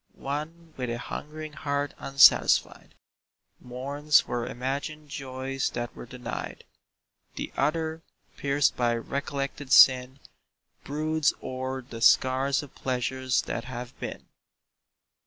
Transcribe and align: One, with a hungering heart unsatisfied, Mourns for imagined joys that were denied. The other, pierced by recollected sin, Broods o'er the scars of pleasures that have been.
One, 0.15 0.73
with 0.77 0.89
a 0.89 0.97
hungering 0.97 1.53
heart 1.53 1.93
unsatisfied, 1.99 2.95
Mourns 3.59 4.21
for 4.21 4.47
imagined 4.47 5.09
joys 5.09 5.69
that 5.75 5.95
were 5.95 6.07
denied. 6.07 6.63
The 7.35 7.53
other, 7.55 8.01
pierced 8.35 8.75
by 8.75 8.95
recollected 8.95 9.71
sin, 9.71 10.19
Broods 10.83 11.33
o'er 11.43 11.83
the 11.83 12.01
scars 12.01 12.63
of 12.63 12.73
pleasures 12.73 13.43
that 13.43 13.65
have 13.65 13.93
been. 13.99 14.25